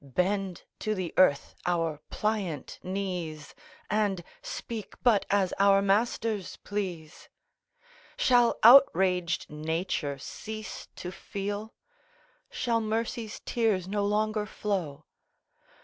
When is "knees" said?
2.81-3.53